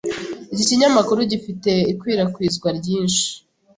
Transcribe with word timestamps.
Iki 0.53 0.63
kinyamakuru 0.69 1.19
gifite 1.31 1.71
ikwirakwizwa 1.91 2.69
ryinshi. 2.77 3.25